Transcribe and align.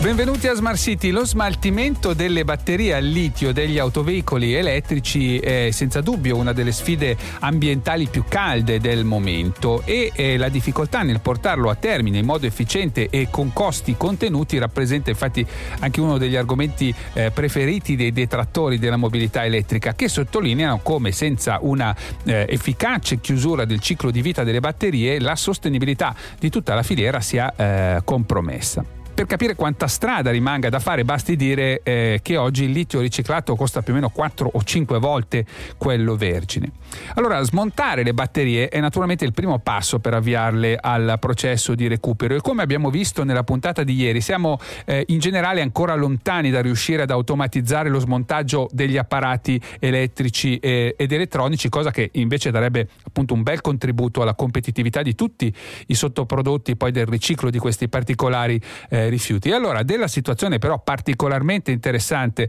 Benvenuti 0.00 0.48
a 0.48 0.54
Smart 0.54 0.78
City. 0.78 1.10
Lo 1.10 1.26
smaltimento 1.26 2.14
delle 2.14 2.42
batterie 2.42 2.94
al 2.94 3.04
litio 3.04 3.52
degli 3.52 3.78
autoveicoli 3.78 4.54
elettrici 4.54 5.38
è 5.38 5.68
senza 5.72 6.00
dubbio 6.00 6.38
una 6.38 6.54
delle 6.54 6.72
sfide 6.72 7.14
ambientali 7.40 8.06
più 8.06 8.24
calde 8.26 8.80
del 8.80 9.04
momento 9.04 9.82
e 9.84 10.10
eh, 10.14 10.38
la 10.38 10.48
difficoltà 10.48 11.02
nel 11.02 11.20
portarlo 11.20 11.68
a 11.68 11.74
termine 11.74 12.16
in 12.16 12.24
modo 12.24 12.46
efficiente 12.46 13.10
e 13.10 13.28
con 13.30 13.52
costi 13.52 13.94
contenuti 13.98 14.56
rappresenta 14.56 15.10
infatti 15.10 15.46
anche 15.80 16.00
uno 16.00 16.16
degli 16.16 16.36
argomenti 16.36 16.94
eh, 17.12 17.30
preferiti 17.30 17.94
dei 17.94 18.10
detrattori 18.10 18.78
della 18.78 18.96
mobilità 18.96 19.44
elettrica 19.44 19.94
che 19.94 20.08
sottolineano 20.08 20.80
come 20.82 21.12
senza 21.12 21.58
una 21.60 21.94
eh, 22.24 22.46
efficace 22.48 23.20
chiusura 23.20 23.66
del 23.66 23.80
ciclo 23.80 24.10
di 24.10 24.22
vita 24.22 24.44
delle 24.44 24.60
batterie 24.60 25.20
la 25.20 25.36
sostenibilità 25.36 26.14
di 26.38 26.48
tutta 26.48 26.74
la 26.74 26.82
filiera 26.82 27.20
sia 27.20 28.02
compromessa. 28.02 28.99
Per 29.20 29.28
capire 29.28 29.54
quanta 29.54 29.86
strada 29.86 30.30
rimanga 30.30 30.70
da 30.70 30.78
fare 30.78 31.04
basti 31.04 31.36
dire 31.36 31.82
eh, 31.82 32.20
che 32.22 32.38
oggi 32.38 32.64
il 32.64 32.70
litio 32.70 33.00
riciclato 33.00 33.54
costa 33.54 33.82
più 33.82 33.92
o 33.92 33.96
meno 33.96 34.08
4 34.08 34.48
o 34.54 34.62
5 34.64 34.98
volte 34.98 35.44
quello 35.76 36.16
vergine. 36.16 36.70
Allora 37.16 37.42
smontare 37.42 38.02
le 38.02 38.14
batterie 38.14 38.70
è 38.70 38.80
naturalmente 38.80 39.26
il 39.26 39.34
primo 39.34 39.58
passo 39.58 39.98
per 39.98 40.14
avviarle 40.14 40.78
al 40.80 41.18
processo 41.20 41.74
di 41.74 41.86
recupero 41.86 42.34
e 42.34 42.40
come 42.40 42.62
abbiamo 42.62 42.88
visto 42.88 43.22
nella 43.22 43.44
puntata 43.44 43.84
di 43.84 43.92
ieri 43.92 44.22
siamo 44.22 44.58
eh, 44.86 45.04
in 45.08 45.18
generale 45.18 45.60
ancora 45.60 45.94
lontani 45.94 46.50
da 46.50 46.62
riuscire 46.62 47.02
ad 47.02 47.10
automatizzare 47.10 47.90
lo 47.90 47.98
smontaggio 47.98 48.68
degli 48.72 48.96
apparati 48.96 49.60
elettrici 49.80 50.56
e, 50.56 50.94
ed 50.96 51.12
elettronici, 51.12 51.68
cosa 51.68 51.90
che 51.90 52.08
invece 52.14 52.50
darebbe 52.50 52.88
appunto 53.04 53.34
un 53.34 53.42
bel 53.42 53.60
contributo 53.60 54.22
alla 54.22 54.34
competitività 54.34 55.02
di 55.02 55.14
tutti 55.14 55.54
i 55.88 55.94
sottoprodotti 55.94 56.74
poi 56.74 56.90
del 56.90 57.04
riciclo 57.04 57.50
di 57.50 57.58
questi 57.58 57.86
particolari 57.90 58.58
eh, 58.88 59.08
rifiuti. 59.10 59.50
E 59.50 59.54
allora 59.54 59.82
della 59.82 60.08
situazione 60.08 60.58
però 60.58 60.80
particolarmente 60.80 61.70
interessante 61.70 62.48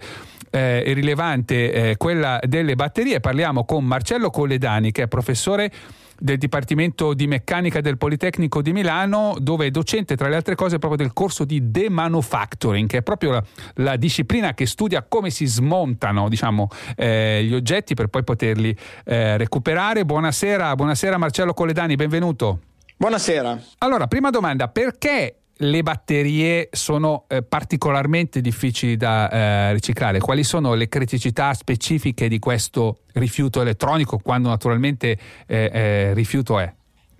eh, 0.49 0.83
e 0.85 0.93
rilevante, 0.93 1.71
eh, 1.71 1.97
quella 1.97 2.39
delle 2.43 2.75
batterie, 2.75 3.19
parliamo 3.19 3.65
con 3.65 3.83
Marcello 3.83 4.29
Colledani 4.29 4.91
che 4.91 5.03
è 5.03 5.07
professore 5.07 5.71
del 6.21 6.37
Dipartimento 6.37 7.15
di 7.15 7.25
Meccanica 7.25 7.81
del 7.81 7.97
Politecnico 7.97 8.61
di 8.61 8.73
Milano, 8.73 9.35
dove 9.39 9.65
è 9.65 9.71
docente 9.71 10.15
tra 10.15 10.29
le 10.29 10.35
altre 10.35 10.53
cose 10.53 10.77
proprio 10.77 11.03
del 11.03 11.13
corso 11.13 11.45
di 11.45 11.71
demanufacturing, 11.71 12.87
che 12.87 12.99
è 12.99 13.01
proprio 13.01 13.31
la, 13.31 13.43
la 13.75 13.95
disciplina 13.95 14.53
che 14.53 14.67
studia 14.67 15.03
come 15.07 15.31
si 15.31 15.47
smontano 15.47 16.29
diciamo, 16.29 16.69
eh, 16.95 17.43
gli 17.43 17.55
oggetti 17.55 17.95
per 17.95 18.07
poi 18.07 18.23
poterli 18.23 18.75
eh, 19.05 19.37
recuperare. 19.37 20.05
Buonasera, 20.05 20.75
buonasera 20.75 21.17
Marcello 21.17 21.53
Colledani, 21.53 21.95
benvenuto. 21.95 22.59
Buonasera. 22.97 23.59
Allora, 23.79 24.05
prima 24.05 24.29
domanda, 24.29 24.67
perché 24.67 25.40
le 25.61 25.83
batterie 25.83 26.69
sono 26.71 27.25
eh, 27.27 27.43
particolarmente 27.43 28.41
difficili 28.41 28.97
da 28.97 29.29
eh, 29.29 29.73
riciclare. 29.73 30.19
Quali 30.19 30.43
sono 30.43 30.73
le 30.73 30.87
criticità 30.87 31.53
specifiche 31.53 32.27
di 32.27 32.39
questo 32.39 32.99
rifiuto 33.13 33.61
elettronico 33.61 34.17
quando 34.17 34.49
naturalmente 34.49 35.17
eh, 35.47 35.69
eh 35.73 36.13
rifiuto 36.13 36.59
è? 36.59 36.73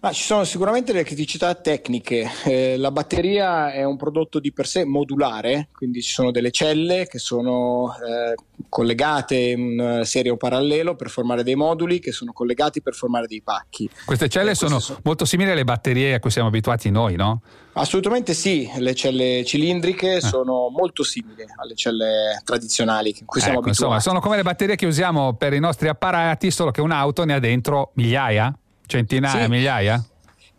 Ah, 0.03 0.13
ci 0.13 0.23
sono 0.23 0.45
sicuramente 0.45 0.93
delle 0.93 1.03
criticità 1.03 1.53
tecniche. 1.53 2.27
Eh, 2.45 2.75
la 2.75 2.89
batteria 2.89 3.71
è 3.71 3.83
un 3.83 3.97
prodotto 3.97 4.39
di 4.39 4.51
per 4.51 4.65
sé 4.65 4.83
modulare, 4.83 5.69
quindi 5.71 6.01
ci 6.01 6.11
sono 6.11 6.31
delle 6.31 6.49
celle 6.49 7.05
che 7.05 7.19
sono 7.19 7.93
eh, 7.93 8.33
collegate 8.67 9.35
in 9.35 10.01
serie 10.03 10.31
o 10.31 10.37
parallelo 10.37 10.95
per 10.95 11.11
formare 11.11 11.43
dei 11.43 11.53
moduli 11.53 11.99
che 11.99 12.11
sono 12.11 12.33
collegati 12.33 12.81
per 12.81 12.95
formare 12.95 13.27
dei 13.27 13.43
pacchi. 13.43 13.87
Queste 14.03 14.27
celle 14.27 14.55
sono, 14.55 14.79
sono 14.79 14.97
molto 15.03 15.23
simili 15.23 15.51
alle 15.51 15.65
batterie 15.65 16.15
a 16.15 16.19
cui 16.19 16.31
siamo 16.31 16.47
abituati 16.47 16.89
noi, 16.89 17.15
no? 17.15 17.43
Assolutamente 17.73 18.33
sì, 18.33 18.67
le 18.77 18.95
celle 18.95 19.45
cilindriche 19.45 20.15
eh. 20.15 20.21
sono 20.21 20.69
molto 20.69 21.03
simili 21.03 21.45
alle 21.57 21.75
celle 21.75 22.41
tradizionali 22.43 23.15
in 23.19 23.27
cui 23.27 23.39
siamo 23.39 23.59
ecco, 23.59 23.67
abituati. 23.67 23.93
Insomma, 23.93 23.99
sono 23.99 24.19
come 24.19 24.37
le 24.37 24.43
batterie 24.43 24.75
che 24.75 24.87
usiamo 24.87 25.35
per 25.35 25.53
i 25.53 25.59
nostri 25.59 25.89
apparati, 25.89 26.49
solo 26.49 26.71
che 26.71 26.81
un'auto 26.81 27.23
ne 27.23 27.33
ha 27.35 27.39
dentro 27.39 27.91
migliaia? 27.93 28.51
Centinaia, 28.91 29.43
sì. 29.43 29.49
migliaia? 29.49 30.05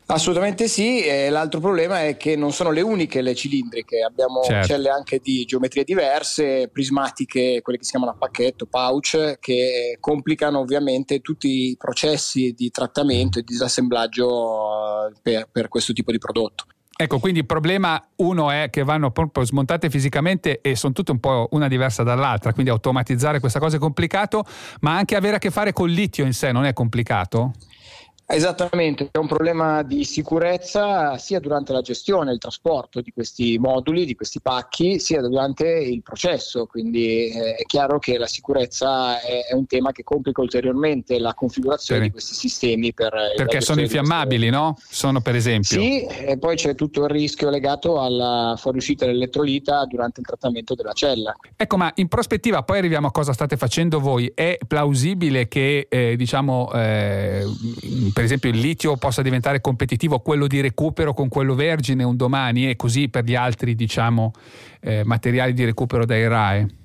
Assolutamente 0.07 0.69
sì, 0.69 1.01
e 1.01 1.31
l'altro 1.31 1.61
problema 1.61 2.05
è 2.05 2.17
che 2.17 2.37
non 2.37 2.53
sono 2.53 2.71
le 2.71 2.83
uniche 2.83 3.23
le 3.23 3.35
cilindriche, 3.35 4.03
abbiamo 4.03 4.43
certo. 4.43 4.67
celle 4.67 4.91
anche 4.91 5.21
di 5.23 5.45
geometrie 5.45 5.85
diverse, 5.85 6.69
prismatiche, 6.71 7.61
quelle 7.63 7.79
che 7.79 7.85
si 7.85 7.93
chiamano 7.93 8.13
a 8.13 8.17
pacchetto, 8.19 8.67
pouch, 8.67 9.39
che 9.41 9.97
complicano 10.01 10.59
ovviamente 10.59 11.21
tutti 11.21 11.71
i 11.71 11.77
processi 11.79 12.53
di 12.55 12.71
trattamento 12.71 13.39
e 13.39 13.43
disassemblaggio 13.43 15.09
eh, 15.09 15.13
per, 15.23 15.49
per 15.51 15.69
questo 15.69 15.93
tipo 15.93 16.11
di 16.11 16.19
prodotto. 16.19 16.65
Ecco, 16.95 17.19
quindi 17.19 17.41
il 17.41 17.47
problema 17.47 18.05
uno 18.17 18.51
è 18.51 18.69
che 18.71 18.85
vanno 18.85 19.11
proprio 19.13 19.45
smontate 19.45 19.89
fisicamente 19.89 20.61
e 20.61 20.77
sono 20.77 20.93
tutte 20.93 21.11
un 21.11 21.21
po' 21.21 21.49
una 21.53 21.69
diversa 21.69 22.03
dall'altra, 22.03 22.53
quindi 22.53 22.71
automatizzare 22.71 23.41
questa 23.41 23.59
cosa 23.59 23.77
è 23.77 23.81
complicato, 23.81 24.45
ma 24.81 24.95
anche 24.95 25.17
avere 25.17 25.37
a 25.37 25.39
che 25.39 25.51
fare 25.51 25.73
col 25.73 25.91
litio 25.91 26.25
in 26.27 26.35
sé 26.35 26.53
non 26.53 26.65
è 26.67 26.73
complicato? 26.75 27.53
Esattamente, 28.27 29.09
è 29.11 29.19
un 29.19 29.27
problema 29.27 29.83
di 29.83 30.05
sicurezza 30.05 31.19
sia 31.19 31.39
durante 31.39 31.73
la 31.73 31.83
gestione, 31.83 32.33
il 32.33 32.39
trasporto 32.39 33.01
di 33.01 33.13
questi 33.13 33.59
moduli, 33.59 34.07
di 34.07 34.15
questi 34.15 34.41
pacchi, 34.41 34.99
sia 34.99 35.21
durante 35.21 35.67
il 35.69 36.03
processo, 36.03 36.67
quindi 36.67 37.29
eh, 37.29 37.57
è 37.57 37.63
chiaro 37.65 37.99
che 37.99 38.17
la 38.17 38.27
sicurezza 38.27 39.21
è, 39.21 39.47
è, 39.51 39.55
un 39.55 39.67
tema 39.67 39.93
che 39.93 40.03
complica 40.03 40.41
ulteriormente 40.41 41.19
la 41.19 41.35
configurazione 41.35 42.01
sì. 42.01 42.07
di 42.07 42.13
questi 42.13 42.35
sistemi. 42.35 42.95
Per 42.95 43.13
Perché 43.37 43.61
sono 43.61 43.81
infiammabili, 43.81 44.49
no? 44.49 44.77
Sono 44.89 45.21
per 45.21 45.35
esempio. 45.35 45.81
Sì, 45.81 46.05
e 46.05 46.39
poi 46.39 46.57
c'è 46.57 46.75
tutto 46.75 47.05
il 47.05 47.11
rischio 47.11 47.51
legato 47.51 48.01
alla 48.01 48.55
fuoriuscita 48.57 49.05
dell'elettrolita 49.05 49.85
durante 49.85 50.21
il 50.21 50.27
trattamento 50.27 50.75
della 50.75 50.93
cella. 50.93 51.35
Ecco, 51.57 51.77
ma 51.77 51.93
in 51.97 52.09
prospettiva 52.09 52.63
poi 52.63 52.79
arriviamo 52.79 53.09
a 53.09 53.11
cosa 53.11 53.33
state 53.33 53.57
facendo 53.57 54.01
voi. 54.01 54.33
È 54.35 54.59
plausibile 54.67 55.49
che, 55.49 55.87
eh, 55.91 56.17
diciamo, 56.17 56.73
eh, 56.73 57.45
per 58.13 58.25
esempio 58.25 58.51
il 58.51 58.59
litio 58.59 58.97
possa 58.97 59.23
diventare 59.23 59.61
competitivo 59.61 60.21
quello 60.21 60.47
di 60.47 60.61
recupero 60.61 61.15
con 61.15 61.29
quello 61.29 61.55
vergine 61.55 62.05
un 62.05 62.17
domani 62.17 62.69
e 62.69 62.77
così 62.77 63.09
per 63.09 63.25
gli 63.25 63.35
altri 63.35 63.75
diciamo, 63.75 64.33
eh, 64.81 65.03
materiali 65.05 65.53
di 65.53 65.65
recupero 65.65 66.05
dai 66.05 66.27
RAE? 66.27 66.82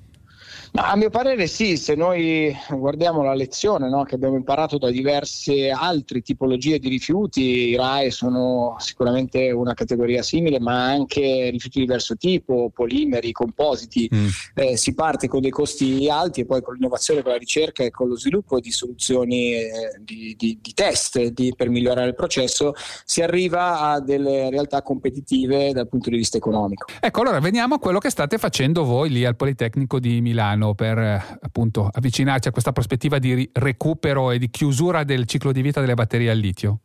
Ma 0.72 0.90
a 0.90 0.96
mio 0.96 1.10
parere 1.10 1.46
sì, 1.46 1.76
se 1.76 1.94
noi 1.94 2.54
guardiamo 2.70 3.22
la 3.22 3.34
lezione 3.34 3.88
no, 3.88 4.04
che 4.04 4.14
abbiamo 4.16 4.36
imparato 4.36 4.78
da 4.78 4.90
diverse 4.90 5.70
altre 5.70 6.20
tipologie 6.20 6.78
di 6.78 6.88
rifiuti, 6.88 7.42
i 7.70 7.76
RAE 7.76 8.10
sono 8.10 8.76
sicuramente 8.78 9.50
una 9.50 9.74
categoria 9.74 10.22
simile, 10.22 10.60
ma 10.60 10.84
anche 10.84 11.48
rifiuti 11.50 11.78
di 11.78 11.86
diverso 11.86 12.16
tipo, 12.16 12.70
polimeri, 12.74 13.32
compositi, 13.32 14.10
mm. 14.14 14.26
eh, 14.54 14.76
si 14.76 14.94
parte 14.94 15.26
con 15.26 15.40
dei 15.40 15.50
costi 15.50 16.08
alti 16.10 16.42
e 16.42 16.46
poi 16.46 16.60
con 16.60 16.74
l'innovazione, 16.74 17.22
con 17.22 17.32
la 17.32 17.38
ricerca 17.38 17.82
e 17.82 17.90
con 17.90 18.08
lo 18.08 18.16
sviluppo 18.16 18.60
di 18.60 18.70
soluzioni 18.70 19.54
eh, 19.54 19.70
di, 20.00 20.34
di, 20.36 20.58
di, 20.60 20.72
test 20.74 21.22
di, 21.28 21.54
per 21.56 21.70
migliorare 21.70 22.08
il 22.08 22.14
processo, 22.14 22.74
si 23.04 23.22
arriva 23.22 23.80
a 23.80 24.00
delle 24.00 24.50
realtà 24.50 24.82
competitive 24.82 25.72
dal 25.72 25.88
punto 25.88 26.10
di 26.10 26.16
vista 26.16 26.36
economico. 26.36 26.86
Ecco, 27.00 27.20
allora 27.22 27.40
veniamo 27.40 27.76
a 27.76 27.78
quello 27.78 27.98
che 27.98 28.10
state 28.10 28.38
facendo 28.38 28.84
voi 28.84 29.08
lì 29.08 29.24
al 29.24 29.36
Politecnico 29.36 29.98
di 29.98 30.20
Milano 30.20 30.57
piano 30.58 30.74
per 30.74 30.98
eh, 30.98 31.38
appunto 31.40 31.88
avvicinarci 31.90 32.48
a 32.48 32.50
questa 32.50 32.72
prospettiva 32.72 33.18
di 33.18 33.48
recupero 33.52 34.32
e 34.32 34.38
di 34.38 34.50
chiusura 34.50 35.04
del 35.04 35.26
ciclo 35.26 35.52
di 35.52 35.62
vita 35.62 35.80
delle 35.80 35.94
batterie 35.94 36.30
al 36.30 36.38
litio? 36.38 36.80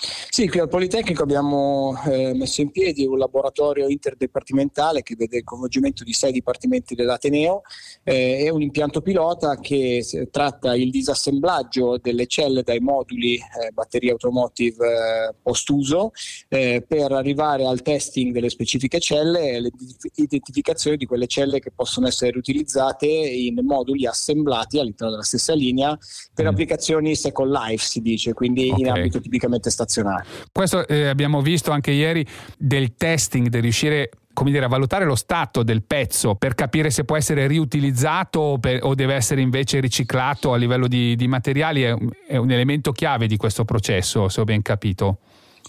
Sì, 0.00 0.48
qui 0.48 0.60
al 0.60 0.68
Politecnico 0.68 1.24
abbiamo 1.24 2.00
eh, 2.06 2.32
messo 2.32 2.60
in 2.60 2.70
piedi 2.70 3.04
un 3.04 3.18
laboratorio 3.18 3.88
interdipartimentale 3.88 5.02
che 5.02 5.16
vede 5.16 5.38
il 5.38 5.42
coinvolgimento 5.44 6.04
di 6.04 6.12
sei 6.12 6.30
dipartimenti 6.30 6.94
dell'Ateneo 6.94 7.62
eh, 8.04 8.44
e 8.44 8.50
un 8.50 8.62
impianto 8.62 9.00
pilota 9.00 9.58
che 9.58 10.28
tratta 10.30 10.76
il 10.76 10.90
disassemblaggio 10.90 11.98
delle 11.98 12.26
celle 12.26 12.62
dai 12.62 12.78
moduli 12.78 13.34
eh, 13.34 13.72
batterie 13.72 14.12
automotive 14.12 14.86
eh, 14.86 15.34
post-uso 15.42 16.12
eh, 16.48 16.84
per 16.86 17.10
arrivare 17.10 17.66
al 17.66 17.82
testing 17.82 18.32
delle 18.32 18.50
specifiche 18.50 19.00
celle 19.00 19.50
e 19.50 19.72
l'identificazione 20.14 20.96
di 20.96 21.06
quelle 21.06 21.26
celle 21.26 21.58
che 21.58 21.72
possono 21.72 22.06
essere 22.06 22.30
riutilizzate 22.30 23.06
in 23.06 23.58
moduli 23.64 24.06
assemblati 24.06 24.78
all'interno 24.78 25.10
della 25.10 25.24
stessa 25.24 25.54
linea 25.54 25.98
per 26.32 26.44
mm. 26.44 26.48
applicazioni 26.48 27.16
second 27.16 27.50
life, 27.50 27.84
si 27.84 28.00
dice, 28.00 28.32
quindi 28.34 28.68
okay. 28.68 28.80
in 28.80 28.88
ambito 28.90 29.20
tipicamente 29.20 29.68
stazionario 29.68 29.86
nazionale. 29.88 30.24
Questo 30.52 30.86
eh, 30.86 31.08
abbiamo 31.08 31.40
visto 31.40 31.70
anche 31.70 31.90
ieri 31.90 32.24
del 32.58 32.94
testing, 32.94 33.48
del 33.48 33.62
riuscire 33.62 34.10
come 34.34 34.52
dire, 34.52 34.66
a 34.66 34.68
valutare 34.68 35.04
lo 35.04 35.16
stato 35.16 35.64
del 35.64 35.82
pezzo 35.82 36.36
per 36.36 36.54
capire 36.54 36.90
se 36.90 37.02
può 37.02 37.16
essere 37.16 37.48
riutilizzato 37.48 38.38
o, 38.38 38.58
per, 38.58 38.84
o 38.84 38.94
deve 38.94 39.14
essere 39.14 39.40
invece 39.40 39.80
riciclato 39.80 40.52
a 40.52 40.56
livello 40.56 40.86
di, 40.86 41.16
di 41.16 41.26
materiali 41.26 41.82
è, 41.82 41.92
è, 42.28 42.36
un 42.36 42.48
elemento 42.52 42.92
chiave 42.92 43.26
di 43.26 43.36
questo 43.36 43.64
processo, 43.64 44.28
se 44.28 44.40
ho 44.40 44.44
ben 44.44 44.62
capito. 44.62 45.18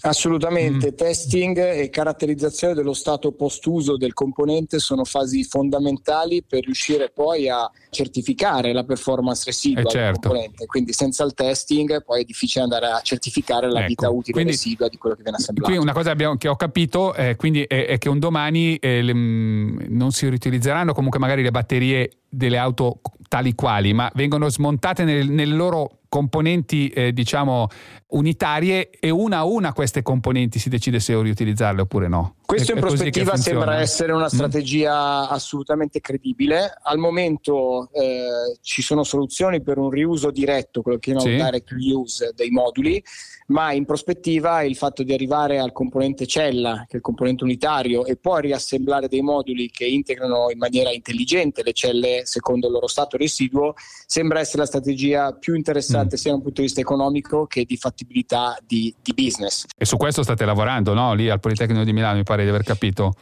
Assolutamente, 0.02 0.92
mm. 0.92 0.96
testing 0.96 1.58
e 1.58 1.90
caratterizzazione 1.90 2.74
dello 2.74 2.94
stato 2.94 3.32
post-uso 3.32 3.96
del 3.96 4.14
componente 4.14 4.78
sono 4.78 5.04
fasi 5.04 5.44
fondamentali 5.44 6.42
per 6.42 6.64
riuscire 6.64 7.10
poi 7.10 7.48
a 7.48 7.70
certificare 7.90 8.72
la 8.72 8.84
performance 8.84 9.44
residua 9.44 9.82
eh 9.82 9.90
certo. 9.90 9.98
del 9.98 10.12
componente, 10.20 10.66
quindi 10.66 10.92
senza 10.92 11.24
il 11.24 11.34
testing 11.34 12.02
poi 12.02 12.22
è 12.22 12.24
difficile 12.24 12.64
andare 12.64 12.86
a 12.86 13.00
certificare 13.02 13.70
la 13.70 13.80
ecco. 13.80 13.88
vita 13.88 14.08
utile 14.10 14.32
quindi, 14.32 14.52
residua 14.52 14.88
di 14.88 14.96
quello 14.96 15.16
che 15.16 15.22
viene 15.22 15.36
assemblato. 15.36 15.70
Qui 15.70 15.80
una 15.80 15.92
cosa 15.92 16.10
abbiamo, 16.10 16.36
che 16.36 16.48
ho 16.48 16.56
capito 16.56 17.14
eh, 17.14 17.36
è, 17.36 17.66
è, 17.66 17.98
che 17.98 18.08
un 18.08 18.18
domani 18.18 18.76
eh, 18.76 19.02
le, 19.02 19.14
mm, 19.14 19.78
non 19.88 20.12
si 20.12 20.28
riutilizzeranno 20.28 20.94
comunque 20.94 21.18
magari 21.18 21.42
le 21.42 21.50
batterie 21.50 22.10
delle 22.28 22.56
auto 22.56 23.00
tali 23.28 23.54
quali, 23.54 23.92
ma 23.92 24.10
vengono 24.14 24.48
smontate 24.48 25.04
nel, 25.04 25.28
nelle 25.28 25.54
loro 25.54 25.98
componenti 26.08 26.88
eh, 26.88 27.12
diciamo 27.12 27.68
unitarie 28.10 28.90
e 28.90 29.10
una 29.10 29.38
a 29.38 29.44
una 29.44 29.72
queste 29.72 30.02
componenti 30.02 30.58
si 30.58 30.68
decide 30.68 31.00
se 31.00 31.20
riutilizzarle 31.20 31.82
oppure 31.82 32.08
no. 32.08 32.36
Questo 32.50 32.72
è, 32.72 32.74
in 32.74 32.80
prospettiva 32.80 33.36
sembra 33.36 33.78
essere 33.78 34.12
una 34.12 34.24
mm. 34.24 34.34
strategia 34.34 35.22
mm. 35.22 35.26
assolutamente 35.30 36.00
credibile. 36.00 36.78
Al 36.82 36.98
momento 36.98 37.88
eh, 37.92 38.58
ci 38.60 38.82
sono 38.82 39.04
soluzioni 39.04 39.62
per 39.62 39.78
un 39.78 39.88
riuso 39.88 40.32
diretto, 40.32 40.82
quello 40.82 40.98
che 40.98 41.12
chiamiamo 41.12 41.30
sì. 41.30 41.44
direct 41.44 41.70
reuse 41.70 42.32
dei 42.34 42.50
moduli, 42.50 43.02
ma 43.48 43.72
in 43.72 43.84
prospettiva 43.84 44.62
il 44.62 44.74
fatto 44.74 45.04
di 45.04 45.12
arrivare 45.12 45.60
al 45.60 45.70
componente 45.70 46.26
cella, 46.26 46.84
che 46.88 46.94
è 46.94 46.96
il 46.96 47.02
componente 47.02 47.44
unitario, 47.44 48.04
e 48.04 48.16
poi 48.16 48.42
riassemblare 48.42 49.06
dei 49.06 49.22
moduli 49.22 49.70
che 49.70 49.86
integrano 49.86 50.50
in 50.50 50.58
maniera 50.58 50.90
intelligente 50.90 51.62
le 51.62 51.72
celle 51.72 52.22
secondo 52.24 52.66
il 52.66 52.72
loro 52.72 52.88
stato 52.88 53.16
residuo, 53.16 53.74
sembra 54.06 54.40
essere 54.40 54.58
la 54.58 54.66
strategia 54.66 55.32
più 55.34 55.54
interessante 55.54 56.16
mm. 56.16 56.18
sia 56.18 56.30
da 56.30 56.36
un 56.36 56.42
punto 56.42 56.60
di 56.60 56.66
vista 56.66 56.80
economico 56.80 57.46
che 57.46 57.64
di 57.64 57.76
fattibilità 58.00 58.56
di, 58.66 58.94
di 59.02 59.12
business. 59.14 59.64
E 59.76 59.84
su 59.84 59.96
questo 59.96 60.22
state 60.22 60.44
lavorando, 60.44 60.94
no? 60.94 61.14
Lì 61.14 61.28
al 61.28 61.40
Politecnico 61.40 61.84
di 61.84 61.92
Milano, 61.92 62.16
mi 62.16 62.22
pare 62.22 62.42
di 62.42 62.48
aver 62.48 62.62
capito. 62.62 63.12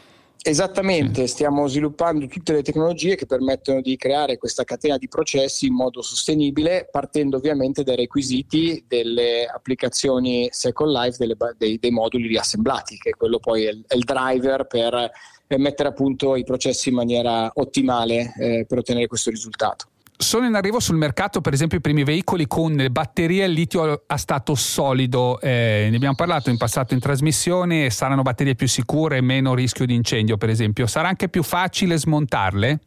Esattamente, 0.40 1.26
stiamo 1.26 1.66
sviluppando 1.66 2.26
tutte 2.26 2.52
le 2.52 2.62
tecnologie 2.62 3.16
che 3.16 3.26
permettono 3.26 3.80
di 3.80 3.96
creare 3.96 4.38
questa 4.38 4.62
catena 4.62 4.96
di 4.96 5.08
processi 5.08 5.66
in 5.66 5.74
modo 5.74 6.00
sostenibile, 6.00 6.88
partendo 6.90 7.36
ovviamente 7.36 7.82
dai 7.82 7.96
requisiti 7.96 8.84
delle 8.86 9.46
applicazioni 9.46 10.48
Second 10.50 10.92
Life 10.92 11.16
delle, 11.18 11.36
dei, 11.56 11.78
dei, 11.80 11.90
moduli 11.90 12.28
riassemblati, 12.28 12.96
che 12.98 13.10
quello 13.10 13.40
poi 13.40 13.64
è 13.64 13.70
il, 13.70 13.84
è 13.86 13.96
il 13.96 14.04
driver 14.04 14.66
per, 14.66 15.10
per, 15.44 15.58
mettere 15.58 15.88
a 15.88 15.92
punto 15.92 16.36
i 16.36 16.44
processi 16.44 16.88
in 16.88 16.94
maniera 16.94 17.50
ottimale 17.54 18.32
eh, 18.38 18.64
per 18.66 18.78
ottenere 18.78 19.08
questo 19.08 19.30
risultato 19.30 19.86
sono 20.18 20.46
in 20.46 20.54
arrivo 20.54 20.80
sul 20.80 20.96
mercato 20.96 21.40
per 21.40 21.52
esempio 21.52 21.78
i 21.78 21.80
primi 21.80 22.02
veicoli 22.02 22.48
con 22.48 22.88
batterie 22.90 23.44
al 23.44 23.52
litio 23.52 24.02
a 24.04 24.16
stato 24.16 24.56
solido, 24.56 25.40
eh, 25.40 25.86
ne 25.88 25.96
abbiamo 25.96 26.16
parlato 26.16 26.50
in 26.50 26.56
passato 26.56 26.92
in 26.92 27.00
trasmissione, 27.00 27.88
saranno 27.90 28.22
batterie 28.22 28.56
più 28.56 28.66
sicure, 28.66 29.20
meno 29.20 29.54
rischio 29.54 29.86
di 29.86 29.94
incendio 29.94 30.36
per 30.36 30.50
esempio, 30.50 30.86
sarà 30.88 31.08
anche 31.08 31.28
più 31.28 31.44
facile 31.44 31.96
smontarle? 31.96 32.80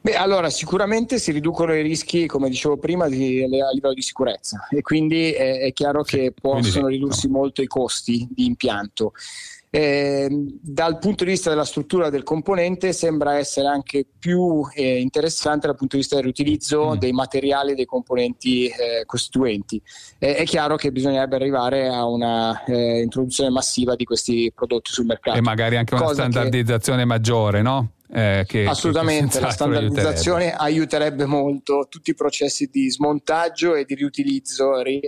Beh, 0.00 0.14
allora 0.14 0.48
sicuramente 0.48 1.18
si 1.18 1.32
riducono 1.32 1.74
i 1.74 1.82
rischi, 1.82 2.26
come 2.26 2.48
dicevo 2.48 2.76
prima, 2.76 3.08
di, 3.08 3.42
a 3.42 3.70
livello 3.72 3.94
di 3.94 4.02
sicurezza 4.02 4.66
e 4.70 4.80
quindi 4.80 5.32
è, 5.32 5.60
è 5.60 5.72
chiaro 5.72 6.02
che 6.02 6.32
possono 6.38 6.86
ridursi 6.86 7.28
molto 7.28 7.62
i 7.62 7.66
costi 7.66 8.26
di 8.30 8.46
impianto. 8.46 9.12
Eh, 9.70 10.28
dal 10.62 10.98
punto 10.98 11.24
di 11.24 11.30
vista 11.30 11.50
della 11.50 11.66
struttura 11.66 12.08
del 12.08 12.22
componente 12.22 12.94
sembra 12.94 13.36
essere 13.36 13.66
anche 13.66 14.06
più 14.18 14.62
eh, 14.72 14.98
interessante 14.98 15.66
dal 15.66 15.76
punto 15.76 15.96
di 15.96 16.00
vista 16.00 16.14
del 16.14 16.24
riutilizzo 16.24 16.94
mm. 16.94 16.98
dei 16.98 17.12
materiali 17.12 17.72
e 17.72 17.74
dei 17.74 17.84
componenti 17.84 18.66
eh, 18.68 19.04
costituenti. 19.04 19.80
è 20.18 20.42
chiaro 20.44 20.76
che 20.76 20.90
bisognerebbe 20.90 21.36
arrivare 21.36 21.88
a 21.88 22.06
una 22.06 22.64
eh, 22.64 23.00
introduzione 23.02 23.50
massiva 23.50 23.94
di 23.94 24.04
questi 24.04 24.50
prodotti 24.54 24.90
sul 24.90 25.04
mercato. 25.04 25.36
E 25.36 25.42
magari 25.42 25.76
anche 25.76 25.94
una 25.94 26.14
standardizzazione 26.14 27.00
che... 27.00 27.06
maggiore, 27.06 27.60
no? 27.60 27.92
Eh, 28.10 28.44
che, 28.46 28.64
Assolutamente, 28.64 29.38
che 29.38 29.44
la 29.44 29.50
standardizzazione 29.50 30.52
aiuterebbe. 30.54 30.64
aiuterebbe. 30.64 31.26
molto 31.26 31.86
tutti 31.90 32.10
i 32.10 32.14
processi 32.14 32.70
di 32.72 32.90
smontaggio 32.90 33.74
e 33.74 33.84
di 33.84 33.94
riutilizzo 33.94 34.78
e 34.80 34.82
ri, 34.82 35.00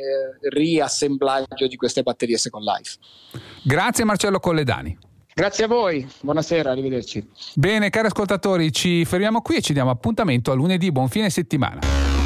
riassemblaggio 0.50 1.66
di 1.66 1.76
queste 1.76 2.02
batterie 2.02 2.36
Second 2.36 2.64
Life. 2.64 2.98
Grazie 3.62 4.04
Marcello 4.04 4.38
Colledani. 4.38 4.96
Grazie 5.32 5.64
a 5.64 5.68
voi, 5.68 6.06
buonasera, 6.20 6.70
arrivederci. 6.70 7.26
Bene, 7.54 7.88
cari 7.88 8.08
ascoltatori, 8.08 8.72
ci 8.72 9.04
fermiamo 9.04 9.40
qui 9.40 9.56
e 9.56 9.60
ci 9.62 9.72
diamo 9.72 9.90
appuntamento 9.90 10.50
a 10.50 10.54
lunedì. 10.54 10.92
Buon 10.92 11.08
fine 11.08 11.30
settimana. 11.30 12.19